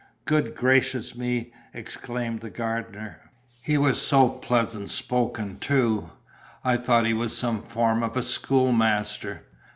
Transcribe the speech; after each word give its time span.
"Good 0.25 0.55
gracious 0.55 1.13
me!" 1.15 1.53
exclaimed 1.75 2.39
the 2.39 2.49
gardener. 2.49 3.19
"He 3.61 3.77
was 3.77 4.01
so 4.01 4.29
pleasant 4.29 4.89
spoken, 4.89 5.59
too; 5.59 6.09
I 6.63 6.77
thought 6.77 7.05
he 7.05 7.13
was 7.13 7.37
some 7.37 7.61
form 7.61 8.01
of 8.01 8.17
a 8.17 8.23
schoolmaster. 8.23 9.43